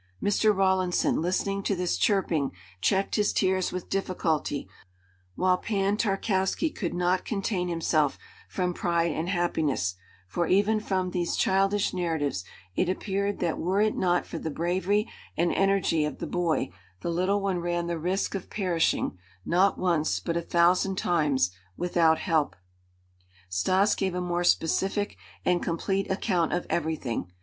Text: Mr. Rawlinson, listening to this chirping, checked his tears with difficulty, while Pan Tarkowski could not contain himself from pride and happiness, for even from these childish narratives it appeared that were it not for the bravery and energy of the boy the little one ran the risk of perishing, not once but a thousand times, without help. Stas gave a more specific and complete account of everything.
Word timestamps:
Mr. 0.19 0.51
Rawlinson, 0.51 1.21
listening 1.21 1.61
to 1.61 1.75
this 1.75 1.95
chirping, 1.95 2.53
checked 2.81 3.17
his 3.17 3.31
tears 3.31 3.71
with 3.71 3.87
difficulty, 3.87 4.67
while 5.35 5.59
Pan 5.59 5.95
Tarkowski 5.95 6.71
could 6.71 6.95
not 6.95 7.23
contain 7.23 7.67
himself 7.67 8.17
from 8.49 8.73
pride 8.73 9.11
and 9.11 9.29
happiness, 9.29 9.93
for 10.27 10.47
even 10.47 10.79
from 10.79 11.11
these 11.11 11.35
childish 11.35 11.93
narratives 11.93 12.43
it 12.75 12.89
appeared 12.89 13.37
that 13.41 13.59
were 13.59 13.79
it 13.79 13.95
not 13.95 14.25
for 14.25 14.39
the 14.39 14.49
bravery 14.49 15.07
and 15.37 15.53
energy 15.53 16.03
of 16.03 16.17
the 16.17 16.25
boy 16.25 16.71
the 17.01 17.11
little 17.11 17.39
one 17.39 17.59
ran 17.59 17.85
the 17.85 17.99
risk 17.99 18.33
of 18.33 18.49
perishing, 18.49 19.19
not 19.45 19.77
once 19.77 20.19
but 20.19 20.35
a 20.35 20.41
thousand 20.41 20.97
times, 20.97 21.51
without 21.77 22.17
help. 22.17 22.55
Stas 23.49 23.93
gave 23.93 24.15
a 24.15 24.19
more 24.19 24.43
specific 24.43 25.15
and 25.45 25.61
complete 25.61 26.09
account 26.09 26.53
of 26.53 26.65
everything. 26.71 27.31